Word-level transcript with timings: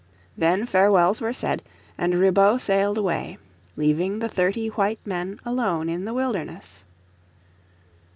Then 0.35 0.65
farewells 0.65 1.21
were 1.21 1.31
said, 1.31 1.61
and 1.95 2.15
Ribaut 2.15 2.59
sailed 2.59 2.97
away, 2.97 3.37
leaving 3.77 4.17
the 4.17 4.27
thirty 4.27 4.67
white 4.69 4.97
men 5.05 5.39
alone 5.45 5.89
in 5.89 6.05
the 6.05 6.13
wilderness. 6.15 6.83